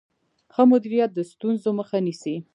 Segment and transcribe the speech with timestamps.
[0.53, 2.35] ښه مدیریت د ستونزو مخه نیسي.